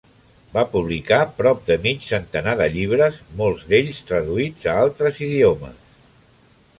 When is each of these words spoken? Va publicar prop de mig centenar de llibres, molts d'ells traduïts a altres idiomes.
Va 0.53 0.61
publicar 0.69 1.19
prop 1.41 1.59
de 1.67 1.75
mig 1.83 2.07
centenar 2.07 2.55
de 2.63 2.67
llibres, 2.77 3.19
molts 3.43 3.63
d'ells 3.73 4.01
traduïts 4.13 4.65
a 4.73 4.79
altres 4.87 5.21
idiomes. 5.27 5.97